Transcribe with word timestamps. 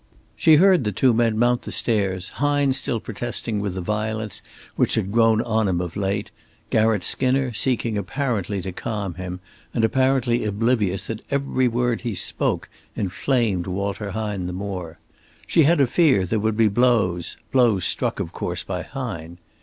She 0.35 0.55
heard 0.55 0.83
the 0.83 0.91
two 0.91 1.13
men 1.13 1.37
mount 1.37 1.61
the 1.61 1.71
stairs, 1.71 2.29
Hine 2.41 2.73
still 2.73 2.99
protesting 2.99 3.59
with 3.59 3.75
the 3.75 3.81
violence 3.81 4.41
which 4.75 4.95
had 4.95 5.11
grown 5.11 5.43
on 5.43 5.67
him 5.67 5.79
of 5.79 5.95
late; 5.95 6.31
Garratt 6.71 7.03
Skinner 7.03 7.53
seeking 7.53 7.99
apparently 7.99 8.63
to 8.63 8.71
calm 8.71 9.13
him, 9.13 9.41
and 9.75 9.83
apparently 9.83 10.43
oblivious 10.43 11.05
that 11.05 11.21
every 11.29 11.67
word 11.67 12.01
he 12.01 12.15
spoke 12.15 12.67
inflamed 12.95 13.67
Walter 13.67 14.09
Hine 14.09 14.47
the 14.47 14.53
more. 14.53 14.97
She 15.45 15.65
had 15.65 15.79
a 15.79 15.85
fear 15.85 16.25
there 16.25 16.39
would 16.39 16.57
be 16.57 16.67
blows 16.67 17.37
blows 17.51 17.85
struck, 17.85 18.19
of 18.19 18.31
course, 18.31 18.63
by 18.63 18.81
Hine. 18.81 19.37